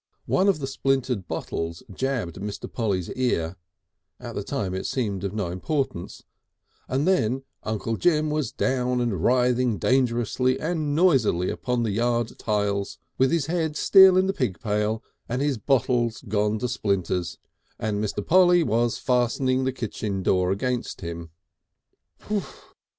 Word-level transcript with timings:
One 0.25 0.47
of 0.49 0.57
the 0.57 0.65
splintered 0.65 1.27
bottles 1.27 1.83
jabbed 1.93 2.37
Mr. 2.37 2.65
Polly's 2.71 3.11
ear 3.11 3.55
at 4.19 4.33
the 4.33 4.43
time 4.43 4.73
it 4.73 4.87
seemed 4.87 5.23
of 5.23 5.31
no 5.35 5.49
importance 5.51 6.23
and 6.87 7.07
then 7.07 7.43
Uncle 7.61 7.97
Jim 7.97 8.31
was 8.31 8.51
down 8.51 8.99
and 8.99 9.23
writhing 9.23 9.77
dangerously 9.77 10.59
and 10.59 10.95
noisily 10.95 11.51
upon 11.51 11.83
the 11.83 11.91
yard 11.91 12.31
tiles, 12.39 12.97
with 13.19 13.29
his 13.31 13.45
head 13.45 13.77
still 13.77 14.17
in 14.17 14.25
the 14.25 14.33
pig 14.33 14.59
pail 14.59 15.03
and 15.29 15.39
his 15.39 15.59
bottles 15.59 16.23
gone 16.27 16.57
to 16.57 16.67
splinters, 16.67 17.37
and 17.77 18.03
Mr. 18.03 18.25
Polly 18.25 18.63
was 18.63 18.97
fastening 18.97 19.65
the 19.65 19.71
kitchen 19.71 20.23
door 20.23 20.49
against 20.51 21.01
him. 21.01 21.29